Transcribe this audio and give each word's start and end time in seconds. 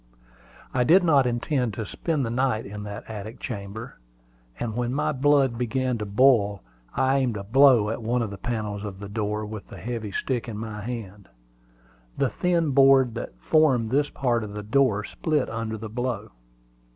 I 0.73 0.83
did 0.83 1.03
not 1.03 1.27
intend 1.27 1.75
to 1.75 1.85
spend 1.85 2.25
the 2.25 2.31
night 2.31 2.65
in 2.65 2.81
that 2.85 3.07
attic 3.07 3.39
chamber; 3.39 3.99
and 4.59 4.75
when 4.75 4.95
my 4.95 5.11
blood 5.11 5.59
began 5.59 5.99
to 5.99 6.07
boil, 6.07 6.63
I 6.95 7.17
aimed 7.19 7.37
a 7.37 7.43
blow 7.43 7.91
at 7.91 8.01
one 8.01 8.23
of 8.23 8.31
the 8.31 8.39
panels 8.39 8.83
of 8.83 8.97
the 8.99 9.07
door 9.07 9.45
with 9.45 9.67
the 9.67 9.77
heavy 9.77 10.11
stick 10.11 10.49
in 10.49 10.57
my 10.57 10.81
hand. 10.81 11.29
The 12.17 12.29
thin 12.31 12.71
board 12.71 13.13
that 13.13 13.37
formed 13.37 13.91
this 13.91 14.09
part 14.09 14.43
of 14.43 14.53
the 14.53 14.63
door 14.63 15.03
split 15.03 15.47
under 15.51 15.77
the 15.77 15.87
blow. 15.87 16.31